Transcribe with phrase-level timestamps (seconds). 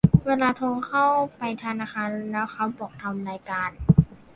[0.25, 1.07] เวลาโทรเข้า
[1.37, 3.69] ไปธนาคารแล้วเขาบอก "ทำรายการ"